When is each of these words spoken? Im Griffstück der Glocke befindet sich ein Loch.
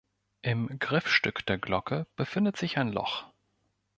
Im 0.41 0.79
Griffstück 0.79 1.45
der 1.45 1.59
Glocke 1.59 2.07
befindet 2.15 2.57
sich 2.57 2.79
ein 2.79 2.91
Loch. 2.91 3.31